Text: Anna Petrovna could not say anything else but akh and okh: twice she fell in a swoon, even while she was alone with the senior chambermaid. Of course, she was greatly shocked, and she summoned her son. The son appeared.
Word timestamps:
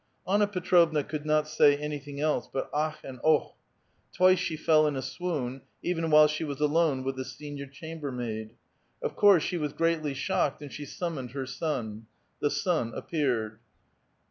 Anna 0.27 0.47
Petrovna 0.47 1.03
could 1.03 1.27
not 1.27 1.47
say 1.47 1.77
anything 1.77 2.19
else 2.19 2.49
but 2.51 2.71
akh 2.73 2.97
and 3.03 3.19
okh: 3.23 3.53
twice 4.11 4.39
she 4.39 4.57
fell 4.57 4.87
in 4.87 4.95
a 4.95 5.01
swoon, 5.03 5.61
even 5.83 6.09
while 6.09 6.25
she 6.25 6.43
was 6.43 6.59
alone 6.59 7.03
with 7.03 7.17
the 7.17 7.23
senior 7.23 7.67
chambermaid. 7.67 8.55
Of 9.03 9.15
course, 9.15 9.43
she 9.43 9.59
was 9.59 9.73
greatly 9.73 10.15
shocked, 10.15 10.59
and 10.59 10.73
she 10.73 10.85
summoned 10.85 11.33
her 11.33 11.45
son. 11.45 12.07
The 12.39 12.49
son 12.49 12.93
appeared. 12.95 13.59